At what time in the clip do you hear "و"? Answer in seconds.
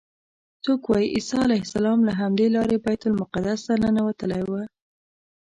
4.49-4.51